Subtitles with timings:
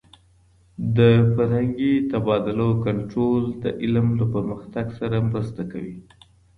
[0.97, 0.99] د
[1.33, 5.97] فرهنګي تبادلو کنټرول د علم د پرمختګ سره مرسته کوي.